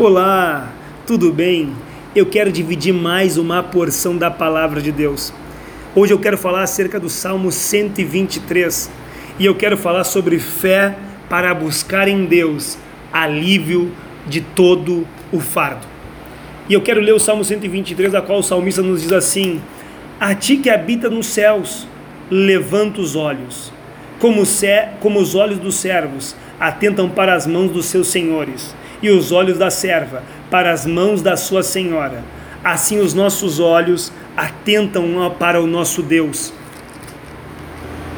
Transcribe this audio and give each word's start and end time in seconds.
Olá, 0.00 0.72
tudo 1.08 1.32
bem? 1.32 1.72
Eu 2.14 2.24
quero 2.24 2.52
dividir 2.52 2.94
mais 2.94 3.36
uma 3.36 3.64
porção 3.64 4.16
da 4.16 4.30
palavra 4.30 4.80
de 4.80 4.92
Deus. 4.92 5.32
Hoje 5.92 6.14
eu 6.14 6.20
quero 6.20 6.38
falar 6.38 6.62
acerca 6.62 7.00
do 7.00 7.08
Salmo 7.08 7.50
123 7.50 8.88
e 9.40 9.44
eu 9.44 9.56
quero 9.56 9.76
falar 9.76 10.04
sobre 10.04 10.38
fé 10.38 10.96
para 11.28 11.52
buscar 11.52 12.06
em 12.06 12.26
Deus 12.26 12.78
alívio 13.12 13.90
de 14.24 14.40
todo 14.40 15.04
o 15.32 15.40
fardo. 15.40 15.84
E 16.68 16.74
eu 16.74 16.80
quero 16.80 17.00
ler 17.00 17.14
o 17.14 17.18
Salmo 17.18 17.44
123, 17.44 18.14
a 18.14 18.22
qual 18.22 18.38
o 18.38 18.42
salmista 18.44 18.82
nos 18.82 19.02
diz 19.02 19.10
assim: 19.10 19.60
A 20.20 20.32
ti 20.32 20.58
que 20.58 20.70
habita 20.70 21.10
nos 21.10 21.26
céus, 21.26 21.88
levanta 22.30 23.00
os 23.00 23.16
olhos, 23.16 23.72
como, 24.20 24.44
como 25.00 25.18
os 25.18 25.34
olhos 25.34 25.58
dos 25.58 25.74
servos 25.74 26.36
atentam 26.60 27.10
para 27.10 27.34
as 27.34 27.48
mãos 27.48 27.72
dos 27.72 27.86
seus 27.86 28.06
senhores 28.06 28.76
e 29.02 29.10
os 29.10 29.32
olhos 29.32 29.58
da 29.58 29.70
serva 29.70 30.22
para 30.50 30.72
as 30.72 30.86
mãos 30.86 31.22
da 31.22 31.36
sua 31.36 31.62
senhora. 31.62 32.22
Assim 32.62 32.98
os 32.98 33.14
nossos 33.14 33.60
olhos 33.60 34.12
atentam 34.36 35.34
para 35.38 35.60
o 35.60 35.66
nosso 35.66 36.02
Deus. 36.02 36.52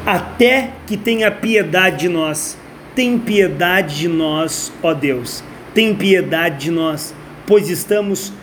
Até 0.05 0.71
que 0.87 0.97
tenha 0.97 1.31
piedade 1.31 1.99
de 1.99 2.09
nós. 2.09 2.57
Tem 2.95 3.17
piedade 3.17 3.99
de 3.99 4.07
nós, 4.07 4.71
ó 4.81 4.93
Deus. 4.93 5.43
Tem 5.73 5.95
piedade 5.95 6.65
de 6.65 6.71
nós, 6.71 7.13
pois 7.45 7.69
estamos 7.69 8.33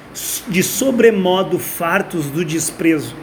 de 0.48 0.62
sobremodo 0.62 1.58
fartos 1.58 2.26
do 2.26 2.44
desprezo. 2.44 3.14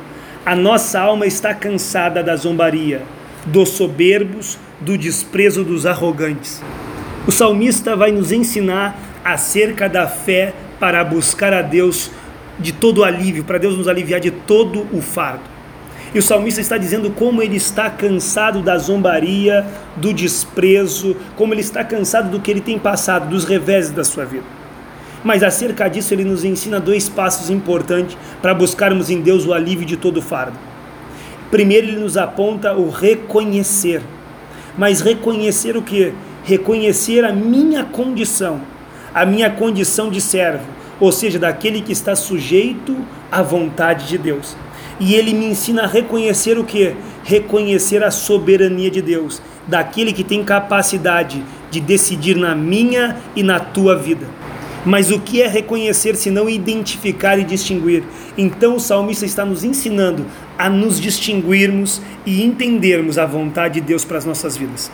A 0.45 0.55
nossa 0.55 0.99
alma 0.99 1.25
está 1.25 1.53
cansada 1.53 2.21
da 2.21 2.35
zombaria, 2.35 3.01
dos 3.45 3.69
soberbos, 3.69 4.59
do 4.79 4.97
desprezo 4.97 5.63
dos 5.63 5.85
arrogantes. 5.85 6.61
O 7.27 7.31
salmista 7.31 7.95
vai 7.95 8.11
nos 8.11 8.31
ensinar 8.31 8.95
acerca 9.23 9.89
da 9.89 10.05
fé 10.05 10.53
para 10.79 11.03
buscar 11.03 11.53
a 11.53 11.63
Deus 11.63 12.11
de 12.59 12.71
todo 12.71 13.03
alívio, 13.03 13.43
para 13.43 13.57
Deus 13.57 13.75
nos 13.75 13.87
aliviar 13.87 14.19
de 14.19 14.29
todo 14.29 14.85
o 14.93 15.01
fardo. 15.01 15.41
E 16.13 16.19
o 16.19 16.21
salmista 16.21 16.61
está 16.61 16.77
dizendo 16.77 17.09
como 17.09 17.41
ele 17.41 17.55
está 17.55 17.89
cansado 17.89 18.61
da 18.61 18.77
zombaria, 18.77 19.65
do 19.97 20.13
desprezo, 20.13 21.15
como 21.35 21.51
ele 21.53 21.61
está 21.61 21.83
cansado 21.83 22.29
do 22.29 22.39
que 22.39 22.51
ele 22.51 22.61
tem 22.61 22.77
passado, 22.77 23.27
dos 23.27 23.43
reveses 23.43 23.89
da 23.89 24.03
sua 24.03 24.23
vida. 24.23 24.45
Mas 25.23 25.41
acerca 25.41 25.87
disso, 25.87 26.13
ele 26.13 26.23
nos 26.23 26.45
ensina 26.45 26.79
dois 26.79 27.09
passos 27.09 27.49
importantes 27.49 28.15
para 28.39 28.53
buscarmos 28.53 29.09
em 29.09 29.19
Deus 29.19 29.47
o 29.47 29.53
alívio 29.53 29.85
de 29.85 29.97
todo 29.97 30.17
o 30.17 30.21
fardo. 30.21 30.57
Primeiro, 31.49 31.87
ele 31.87 31.99
nos 31.99 32.17
aponta 32.17 32.73
o 32.73 32.91
reconhecer. 32.91 34.03
Mas 34.77 35.01
reconhecer 35.01 35.75
o 35.75 35.81
que? 35.81 36.13
Reconhecer 36.45 37.25
a 37.25 37.33
minha 37.33 37.83
condição 37.83 38.61
a 39.15 39.25
minha 39.25 39.49
condição 39.49 40.09
de 40.09 40.19
servo, 40.19 40.65
ou 40.99 41.09
seja, 41.09 41.39
daquele 41.39 41.79
que 41.79 41.93
está 41.93 42.17
sujeito 42.17 42.97
à 43.31 43.41
vontade 43.41 44.09
de 44.09 44.17
Deus. 44.17 44.57
E 44.99 45.15
ele 45.15 45.33
me 45.33 45.45
ensina 45.45 45.83
a 45.83 45.87
reconhecer 45.87 46.57
o 46.57 46.65
que? 46.65 46.93
Reconhecer 47.23 48.03
a 48.03 48.11
soberania 48.11 48.91
de 48.91 49.01
Deus, 49.01 49.41
daquele 49.65 50.11
que 50.11 50.23
tem 50.23 50.43
capacidade 50.43 51.41
de 51.71 51.79
decidir 51.79 52.35
na 52.35 52.53
minha 52.53 53.15
e 53.37 53.41
na 53.41 53.57
tua 53.57 53.95
vida. 53.95 54.27
Mas 54.85 55.09
o 55.09 55.19
que 55.19 55.41
é 55.41 55.47
reconhecer 55.47 56.15
se 56.15 56.29
não 56.29 56.47
identificar 56.47 57.39
e 57.39 57.43
distinguir? 57.43 58.03
Então 58.37 58.75
o 58.75 58.79
salmista 58.79 59.25
está 59.25 59.43
nos 59.43 59.63
ensinando 59.63 60.25
a 60.57 60.69
nos 60.69 61.01
distinguirmos 61.01 62.01
e 62.25 62.43
entendermos 62.43 63.17
a 63.17 63.25
vontade 63.25 63.75
de 63.75 63.87
Deus 63.87 64.05
para 64.05 64.19
as 64.19 64.25
nossas 64.25 64.55
vidas. 64.55 64.91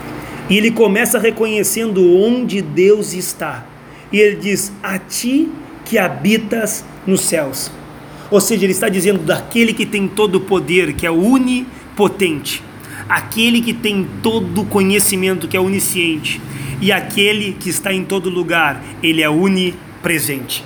E 0.50 0.58
ele 0.58 0.72
começa 0.72 1.20
reconhecendo 1.20 2.16
onde 2.18 2.62
Deus 2.62 3.14
está 3.14 3.66
e 4.12 4.20
ele 4.20 4.36
diz: 4.38 4.72
A 4.82 4.98
ti 4.98 5.50
que 5.86 5.98
habitas 5.98 6.86
nos 7.06 7.22
céus. 7.22 7.72
Ou 8.30 8.40
seja, 8.40 8.64
ele 8.64 8.72
está 8.72 8.88
dizendo 8.88 9.20
daquele 9.20 9.74
que 9.74 9.86
tem 9.86 10.08
todo 10.08 10.36
o 10.36 10.42
poder, 10.42 10.94
que 10.94 11.06
é 11.06 11.12
onipotente, 11.12 12.64
aquele 13.08 13.62
que 13.62 13.74
tem 13.74 14.08
todo 14.22 14.66
conhecimento, 14.66 15.48
que 15.48 15.58
é 15.58 15.60
onisciente, 15.60 16.42
e 16.82 16.92
aquele 16.92 17.54
que 17.54 17.70
está 17.70 17.94
em 17.94 18.04
todo 18.04 18.30
lugar, 18.30 18.84
ele 19.04 19.22
é 19.22 19.30
onipresente. 19.30 20.64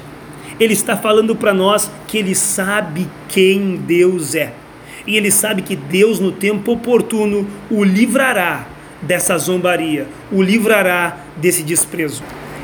Ele 0.59 0.73
está 0.73 0.95
falando 0.95 1.35
para 1.35 1.53
nós 1.53 1.91
que 2.07 2.17
ele 2.17 2.33
sabe 2.33 3.07
quem 3.27 3.75
Deus 3.75 4.35
é. 4.35 4.53
E 5.05 5.17
ele 5.17 5.29
sabe 5.29 5.61
que 5.61 5.75
Deus, 5.75 6.19
no 6.19 6.31
tempo 6.31 6.71
oportuno, 6.71 7.45
o 7.69 7.83
livrará 7.83 8.65
dessa 9.01 9.37
zombaria, 9.37 10.07
o 10.31 10.41
livrará 10.41 11.17
desse 11.37 11.63
desprezo. 11.63 12.23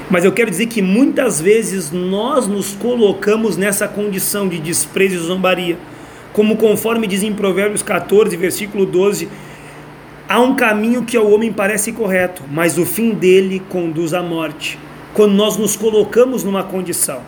Mas 0.09 0.25
eu 0.25 0.31
quero 0.31 0.49
dizer 0.49 0.65
que 0.65 0.81
muitas 0.81 1.39
vezes 1.39 1.91
nós 1.91 2.47
nos 2.47 2.73
colocamos 2.73 3.57
nessa 3.57 3.87
condição 3.87 4.47
de 4.47 4.59
desprezo 4.59 5.15
e 5.15 5.19
zombaria. 5.19 5.77
Como 6.33 6.57
conforme 6.57 7.07
diz 7.07 7.23
em 7.23 7.33
Provérbios 7.33 7.83
14, 7.83 8.35
versículo 8.37 8.85
12, 8.85 9.29
há 10.31 10.39
um 10.39 10.55
caminho 10.55 11.03
que 11.03 11.17
ao 11.17 11.29
homem 11.29 11.51
parece 11.51 11.91
correto, 11.91 12.41
mas 12.49 12.77
o 12.77 12.85
fim 12.85 13.09
dele 13.09 13.61
conduz 13.67 14.13
à 14.13 14.23
morte. 14.23 14.79
Quando 15.13 15.33
nós 15.33 15.57
nos 15.57 15.75
colocamos 15.75 16.41
numa 16.41 16.63
condição, 16.63 17.19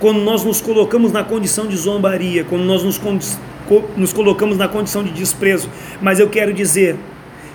quando 0.00 0.20
nós 0.20 0.42
nos 0.42 0.58
colocamos 0.58 1.12
na 1.12 1.22
condição 1.22 1.66
de 1.66 1.76
zombaria, 1.76 2.44
quando 2.44 2.64
nós 2.64 2.82
nos, 2.82 2.98
nos 3.94 4.14
colocamos 4.14 4.56
na 4.56 4.66
condição 4.66 5.04
de 5.04 5.10
desprezo, 5.10 5.68
mas 6.00 6.18
eu 6.18 6.30
quero 6.30 6.54
dizer 6.54 6.96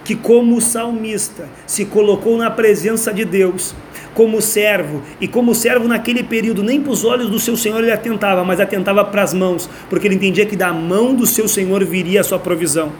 que, 0.05 0.13
como 0.13 0.57
o 0.57 0.61
salmista 0.61 1.49
se 1.65 1.85
colocou 1.85 2.37
na 2.37 2.51
presença 2.51 3.11
de 3.11 3.25
Deus, 3.25 3.73
como 4.13 4.39
servo, 4.43 5.01
e 5.19 5.27
como 5.27 5.55
servo 5.55 5.87
naquele 5.87 6.21
período, 6.21 6.61
nem 6.61 6.79
para 6.79 6.91
os 6.91 7.03
olhos 7.03 7.31
do 7.31 7.39
seu 7.39 7.57
Senhor 7.57 7.81
ele 7.81 7.91
atentava, 7.91 8.43
mas 8.43 8.59
atentava 8.59 9.03
para 9.03 9.23
as 9.23 9.33
mãos, 9.33 9.67
porque 9.89 10.07
ele 10.07 10.15
entendia 10.15 10.45
que 10.45 10.55
da 10.55 10.71
mão 10.71 11.15
do 11.15 11.25
seu 11.25 11.47
Senhor 11.47 11.83
viria 11.83 12.21
a 12.21 12.23
sua 12.23 12.37
provisão. 12.37 12.91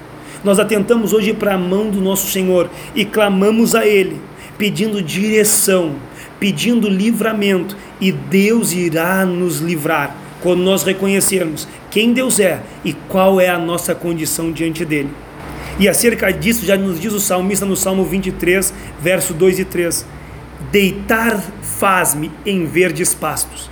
Nós 0.43 0.59
atentamos 0.59 1.13
hoje 1.13 1.33
para 1.33 1.53
a 1.53 1.57
mão 1.57 1.89
do 1.89 2.01
nosso 2.01 2.29
Senhor 2.29 2.69
e 2.93 3.05
clamamos 3.05 3.75
a 3.75 3.85
Ele, 3.85 4.19
pedindo 4.57 5.01
direção, 5.01 5.95
pedindo 6.39 6.89
livramento, 6.89 7.77
e 8.01 8.11
Deus 8.11 8.73
irá 8.73 9.25
nos 9.25 9.59
livrar 9.59 10.15
quando 10.41 10.61
nós 10.61 10.83
reconhecermos 10.83 11.67
quem 11.89 12.11
Deus 12.11 12.39
é 12.39 12.61
e 12.83 12.91
qual 12.91 13.39
é 13.39 13.47
a 13.47 13.57
nossa 13.57 13.95
condição 13.95 14.51
diante 14.51 14.83
dele. 14.83 15.09
E 15.79 15.87
acerca 15.87 16.31
disso 16.31 16.65
já 16.65 16.75
nos 16.75 16.99
diz 16.99 17.13
o 17.13 17.19
salmista 17.19 17.65
no 17.65 17.77
Salmo 17.77 18.03
23, 18.03 18.73
verso 18.99 19.33
2 19.33 19.59
e 19.59 19.65
3 19.65 20.05
Deitar 20.71 21.41
faz-me 21.61 22.31
em 22.45 22.65
verdes 22.65 23.13
pastos. 23.13 23.71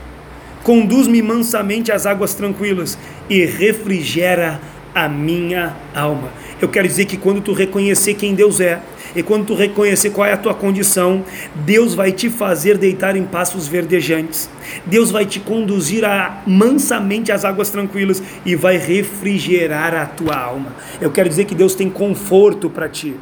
Conduz-me 0.63 1.21
mansamente 1.21 1.91
às 1.91 2.05
águas 2.05 2.33
tranquilas 2.33 2.97
e 3.29 3.45
refrigera 3.45 4.61
a 4.93 5.09
minha 5.09 5.75
alma. 5.93 6.29
Eu 6.61 6.69
quero 6.69 6.87
dizer 6.87 7.05
que 7.05 7.17
quando 7.17 7.41
tu 7.41 7.53
reconhecer 7.53 8.13
quem 8.13 8.35
Deus 8.35 8.59
é, 8.59 8.79
e 9.15 9.23
quando 9.23 9.47
tu 9.47 9.55
reconhecer 9.55 10.11
qual 10.11 10.27
é 10.27 10.33
a 10.33 10.37
tua 10.37 10.53
condição, 10.53 11.25
Deus 11.55 11.95
vai 11.95 12.11
te 12.11 12.29
fazer 12.29 12.77
deitar 12.77 13.15
em 13.15 13.23
pastos 13.23 13.67
verdejantes. 13.67 14.47
Deus 14.85 15.09
vai 15.09 15.25
te 15.25 15.39
conduzir 15.39 16.05
a, 16.05 16.43
mansamente 16.45 17.31
às 17.31 17.43
águas 17.43 17.71
tranquilas 17.71 18.21
e 18.45 18.55
vai 18.55 18.77
refrigerar 18.77 19.95
a 19.95 20.05
tua 20.05 20.35
alma. 20.35 20.75
Eu 21.01 21.09
quero 21.09 21.27
dizer 21.27 21.45
que 21.45 21.55
Deus 21.55 21.73
tem 21.73 21.89
conforto 21.89 22.69
para 22.69 22.87
ti. 22.87 23.15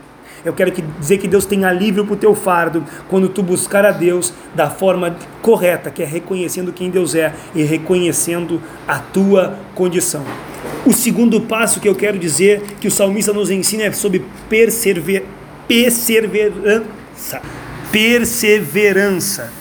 Eu 0.43 0.53
quero 0.53 0.71
que, 0.71 0.81
dizer 0.81 1.17
que 1.17 1.27
Deus 1.27 1.45
tem 1.45 1.63
alívio 1.63 2.05
para 2.05 2.13
o 2.13 2.17
teu 2.17 2.35
fardo 2.35 2.83
quando 3.09 3.29
tu 3.29 3.41
buscar 3.41 3.85
a 3.85 3.91
Deus 3.91 4.33
da 4.53 4.69
forma 4.69 5.15
correta, 5.41 5.89
que 5.89 6.03
é 6.03 6.05
reconhecendo 6.05 6.73
quem 6.73 6.89
Deus 6.89 7.15
é 7.15 7.33
e 7.55 7.63
reconhecendo 7.63 8.61
a 8.87 8.99
tua 8.99 9.57
condição. 9.75 10.25
O 10.89 10.93
segundo 10.93 11.39
passo 11.41 11.79
que 11.79 11.87
eu 11.87 11.93
quero 11.93 12.17
dizer 12.17 12.63
que 12.81 12.87
o 12.87 12.91
salmista 12.91 13.31
nos 13.31 13.51
ensina 13.51 13.83
é 13.83 13.91
sobre 13.91 14.25
persever, 14.49 15.23
perseverança. 15.67 17.43
Perseverança 17.91 19.51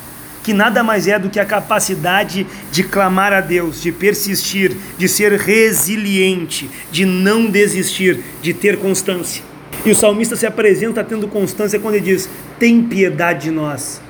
que 0.42 0.54
nada 0.54 0.82
mais 0.82 1.06
é 1.06 1.18
do 1.18 1.28
que 1.28 1.38
a 1.38 1.44
capacidade 1.44 2.46
de 2.72 2.82
clamar 2.82 3.34
a 3.34 3.42
Deus, 3.42 3.82
de 3.82 3.92
persistir, 3.92 4.74
de 4.96 5.06
ser 5.06 5.32
resiliente, 5.32 6.70
de 6.90 7.04
não 7.04 7.50
desistir, 7.50 8.24
de 8.40 8.54
ter 8.54 8.78
constância. 8.78 9.44
E 9.84 9.90
o 9.90 9.94
salmista 9.94 10.34
se 10.34 10.46
apresenta 10.46 11.04
tendo 11.04 11.28
constância 11.28 11.78
quando 11.78 11.96
ele 11.96 12.06
diz: 12.06 12.30
Tem 12.58 12.82
piedade 12.82 13.42
de 13.42 13.50
nós, 13.50 14.00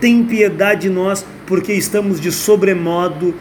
tem 0.00 0.24
piedade 0.24 0.82
de 0.82 0.88
nós, 0.88 1.22
porque 1.46 1.74
estamos 1.74 2.18
de 2.18 2.32
sobremodo 2.32 3.34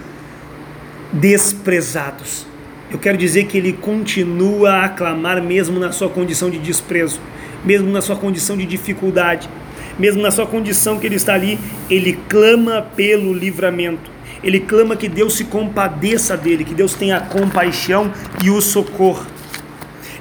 desprezados. 1.13 2.50
Eu 2.91 2.99
quero 2.99 3.17
dizer 3.17 3.45
que 3.45 3.57
ele 3.57 3.71
continua 3.71 4.83
a 4.83 4.89
clamar 4.89 5.41
mesmo 5.41 5.79
na 5.79 5.93
sua 5.93 6.09
condição 6.09 6.49
de 6.49 6.57
desprezo, 6.57 7.21
mesmo 7.63 7.89
na 7.89 8.01
sua 8.01 8.17
condição 8.17 8.57
de 8.57 8.65
dificuldade, 8.65 9.49
mesmo 9.97 10.21
na 10.21 10.29
sua 10.29 10.45
condição 10.45 10.99
que 10.99 11.07
ele 11.07 11.15
está 11.15 11.33
ali, 11.33 11.57
ele 11.89 12.19
clama 12.27 12.85
pelo 12.93 13.33
livramento. 13.33 14.11
Ele 14.43 14.59
clama 14.59 14.97
que 14.97 15.07
Deus 15.07 15.37
se 15.37 15.45
compadeça 15.45 16.35
dele, 16.35 16.65
que 16.65 16.73
Deus 16.73 16.93
tenha 16.93 17.21
compaixão 17.21 18.11
e 18.43 18.49
o 18.49 18.59
socorra. 18.59 19.25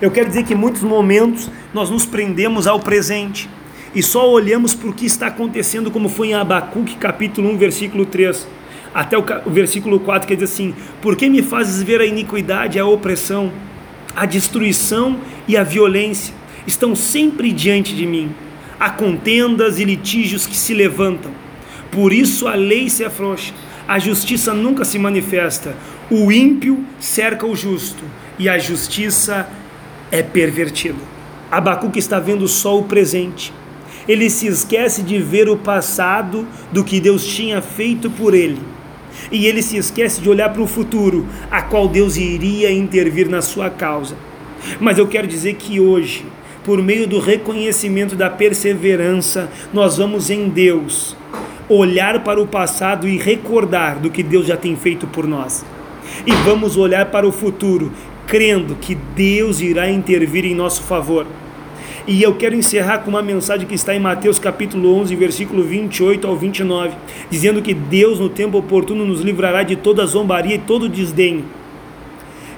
Eu 0.00 0.12
quero 0.12 0.28
dizer 0.28 0.44
que 0.44 0.54
em 0.54 0.56
muitos 0.56 0.82
momentos 0.82 1.50
nós 1.74 1.90
nos 1.90 2.06
prendemos 2.06 2.68
ao 2.68 2.78
presente 2.78 3.50
e 3.92 4.00
só 4.00 4.30
olhamos 4.30 4.74
para 4.74 4.90
o 4.90 4.92
que 4.92 5.06
está 5.06 5.26
acontecendo, 5.26 5.90
como 5.90 6.08
foi 6.08 6.28
em 6.28 6.34
Abacuque 6.34 6.94
capítulo 6.96 7.50
1, 7.50 7.58
versículo 7.58 8.06
3. 8.06 8.46
Até 8.94 9.16
o, 9.16 9.24
o 9.46 9.50
versículo 9.50 10.00
4 10.00 10.26
que 10.26 10.36
diz 10.36 10.50
assim: 10.50 10.74
Por 11.00 11.16
que 11.16 11.28
me 11.28 11.42
fazes 11.42 11.82
ver 11.82 12.00
a 12.00 12.06
iniquidade, 12.06 12.78
a 12.78 12.86
opressão, 12.86 13.52
a 14.14 14.26
destruição 14.26 15.18
e 15.46 15.56
a 15.56 15.62
violência? 15.62 16.34
Estão 16.66 16.94
sempre 16.94 17.52
diante 17.52 17.94
de 17.94 18.06
mim. 18.06 18.30
Há 18.78 18.90
contendas 18.90 19.78
e 19.78 19.84
litígios 19.84 20.46
que 20.46 20.56
se 20.56 20.74
levantam. 20.74 21.30
Por 21.90 22.12
isso 22.12 22.46
a 22.46 22.54
lei 22.54 22.88
se 22.88 23.04
afrouxa, 23.04 23.52
a 23.86 23.98
justiça 23.98 24.54
nunca 24.54 24.84
se 24.84 24.98
manifesta. 24.98 25.74
O 26.10 26.30
ímpio 26.32 26.84
cerca 26.98 27.46
o 27.46 27.54
justo 27.54 28.02
e 28.38 28.48
a 28.48 28.58
justiça 28.58 29.48
é 30.10 30.22
pervertida. 30.22 30.98
Abacuque 31.50 31.98
está 31.98 32.18
vendo 32.18 32.46
só 32.46 32.78
o 32.78 32.84
presente. 32.84 33.52
Ele 34.08 34.30
se 34.30 34.46
esquece 34.46 35.02
de 35.02 35.18
ver 35.18 35.48
o 35.48 35.56
passado 35.56 36.46
do 36.72 36.82
que 36.84 37.00
Deus 37.00 37.26
tinha 37.26 37.60
feito 37.60 38.10
por 38.10 38.34
ele. 38.34 38.60
E 39.30 39.46
ele 39.46 39.62
se 39.62 39.76
esquece 39.76 40.20
de 40.20 40.28
olhar 40.28 40.48
para 40.50 40.62
o 40.62 40.66
futuro, 40.66 41.26
a 41.50 41.62
qual 41.62 41.88
Deus 41.88 42.16
iria 42.16 42.70
intervir 42.70 43.28
na 43.28 43.42
sua 43.42 43.70
causa. 43.70 44.16
Mas 44.78 44.98
eu 44.98 45.06
quero 45.06 45.26
dizer 45.26 45.54
que 45.54 45.80
hoje, 45.80 46.24
por 46.64 46.82
meio 46.82 47.06
do 47.06 47.18
reconhecimento 47.18 48.14
da 48.14 48.28
perseverança, 48.28 49.50
nós 49.72 49.96
vamos 49.96 50.30
em 50.30 50.48
Deus 50.48 51.16
olhar 51.68 52.24
para 52.24 52.40
o 52.40 52.46
passado 52.46 53.08
e 53.08 53.16
recordar 53.16 53.98
do 54.00 54.10
que 54.10 54.22
Deus 54.22 54.46
já 54.46 54.56
tem 54.56 54.74
feito 54.76 55.06
por 55.06 55.26
nós. 55.26 55.64
E 56.26 56.32
vamos 56.44 56.76
olhar 56.76 57.06
para 57.06 57.26
o 57.26 57.32
futuro, 57.32 57.92
crendo 58.26 58.74
que 58.74 58.94
Deus 58.94 59.60
irá 59.60 59.88
intervir 59.88 60.44
em 60.44 60.54
nosso 60.54 60.82
favor. 60.82 61.26
E 62.10 62.24
eu 62.24 62.34
quero 62.34 62.56
encerrar 62.56 62.98
com 62.98 63.10
uma 63.10 63.22
mensagem 63.22 63.68
que 63.68 63.74
está 63.76 63.94
em 63.94 64.00
Mateus 64.00 64.36
capítulo 64.36 64.96
11, 64.96 65.14
versículo 65.14 65.62
28 65.62 66.26
ao 66.26 66.36
29, 66.36 66.96
dizendo 67.30 67.62
que 67.62 67.72
Deus 67.72 68.18
no 68.18 68.28
tempo 68.28 68.58
oportuno 68.58 69.06
nos 69.06 69.20
livrará 69.20 69.62
de 69.62 69.76
toda 69.76 70.04
zombaria 70.04 70.56
e 70.56 70.58
todo 70.58 70.88
desdenho. 70.88 71.44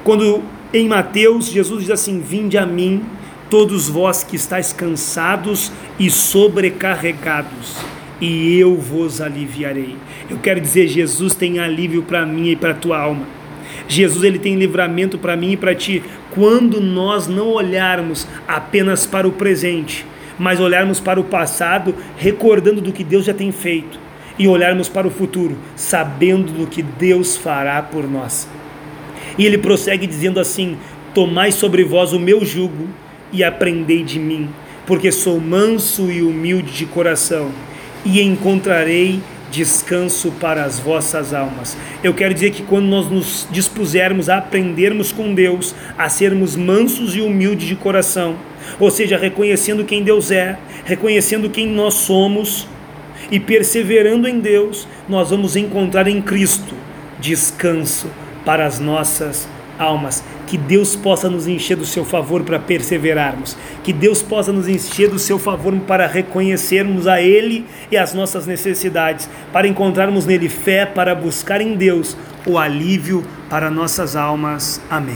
Quando 0.02 0.40
em 0.72 0.88
Mateus 0.88 1.50
Jesus 1.50 1.82
diz 1.82 1.90
assim: 1.90 2.18
Vinde 2.18 2.56
a 2.56 2.64
mim, 2.64 3.02
todos 3.50 3.90
vós 3.90 4.24
que 4.24 4.36
estáis 4.36 4.72
cansados 4.72 5.70
e 5.98 6.10
sobrecarregados, 6.10 7.76
e 8.22 8.58
eu 8.58 8.74
vos 8.76 9.20
aliviarei. 9.20 9.96
Eu 10.30 10.38
quero 10.38 10.62
dizer, 10.62 10.88
Jesus 10.88 11.34
tem 11.34 11.58
alívio 11.58 12.02
para 12.04 12.24
mim 12.24 12.48
e 12.48 12.56
para 12.56 12.72
tua 12.72 12.98
alma. 12.98 13.41
Jesus 13.88 14.24
ele 14.24 14.38
tem 14.38 14.56
livramento 14.56 15.18
para 15.18 15.36
mim 15.36 15.52
e 15.52 15.56
para 15.56 15.74
ti 15.74 16.02
quando 16.34 16.80
nós 16.80 17.26
não 17.26 17.48
olharmos 17.48 18.26
apenas 18.46 19.06
para 19.06 19.28
o 19.28 19.32
presente, 19.32 20.06
mas 20.38 20.60
olharmos 20.60 20.98
para 20.98 21.20
o 21.20 21.24
passado, 21.24 21.94
recordando 22.16 22.80
do 22.80 22.92
que 22.92 23.04
Deus 23.04 23.24
já 23.24 23.34
tem 23.34 23.52
feito, 23.52 23.98
e 24.38 24.48
olharmos 24.48 24.88
para 24.88 25.06
o 25.06 25.10
futuro, 25.10 25.58
sabendo 25.76 26.52
do 26.52 26.66
que 26.66 26.82
Deus 26.82 27.36
fará 27.36 27.82
por 27.82 28.08
nós. 28.08 28.48
E 29.36 29.44
ele 29.44 29.58
prossegue 29.58 30.06
dizendo 30.06 30.40
assim: 30.40 30.76
Tomai 31.14 31.52
sobre 31.52 31.84
vós 31.84 32.12
o 32.12 32.18
meu 32.18 32.44
jugo 32.44 32.88
e 33.32 33.44
aprendei 33.44 34.02
de 34.02 34.18
mim, 34.18 34.48
porque 34.86 35.12
sou 35.12 35.38
manso 35.38 36.10
e 36.10 36.22
humilde 36.22 36.72
de 36.72 36.86
coração, 36.86 37.50
e 38.04 38.20
encontrarei 38.22 39.20
descanso 39.52 40.32
para 40.40 40.64
as 40.64 40.80
vossas 40.80 41.34
almas. 41.34 41.76
Eu 42.02 42.14
quero 42.14 42.32
dizer 42.32 42.50
que 42.50 42.62
quando 42.62 42.86
nós 42.86 43.08
nos 43.08 43.46
dispusermos 43.50 44.30
a 44.30 44.38
aprendermos 44.38 45.12
com 45.12 45.34
Deus, 45.34 45.74
a 45.96 46.08
sermos 46.08 46.56
mansos 46.56 47.14
e 47.14 47.20
humildes 47.20 47.68
de 47.68 47.76
coração, 47.76 48.36
ou 48.80 48.90
seja, 48.90 49.18
reconhecendo 49.18 49.84
quem 49.84 50.02
Deus 50.02 50.30
é, 50.30 50.58
reconhecendo 50.84 51.50
quem 51.50 51.68
nós 51.68 51.94
somos 51.94 52.66
e 53.30 53.38
perseverando 53.38 54.26
em 54.26 54.40
Deus, 54.40 54.88
nós 55.06 55.30
vamos 55.30 55.54
encontrar 55.54 56.08
em 56.08 56.20
Cristo 56.22 56.74
descanso 57.20 58.08
para 58.44 58.66
as 58.66 58.80
nossas 58.80 59.46
almas. 59.82 60.22
Que 60.46 60.56
Deus 60.56 60.94
possa 60.94 61.28
nos 61.28 61.46
encher 61.46 61.76
do 61.76 61.84
seu 61.84 62.04
favor 62.04 62.42
para 62.42 62.58
perseverarmos. 62.58 63.56
Que 63.82 63.92
Deus 63.92 64.22
possa 64.22 64.52
nos 64.52 64.68
encher 64.68 65.10
do 65.10 65.18
seu 65.18 65.38
favor 65.38 65.74
para 65.80 66.06
reconhecermos 66.06 67.06
a 67.06 67.20
Ele 67.20 67.66
e 67.90 67.96
as 67.96 68.14
nossas 68.14 68.46
necessidades, 68.46 69.28
para 69.52 69.66
encontrarmos 69.68 70.26
nele 70.26 70.48
fé, 70.48 70.86
para 70.86 71.14
buscar 71.14 71.60
em 71.60 71.74
Deus 71.74 72.16
o 72.46 72.58
alívio 72.58 73.24
para 73.48 73.70
nossas 73.70 74.16
almas. 74.16 74.80
Amém. 74.90 75.10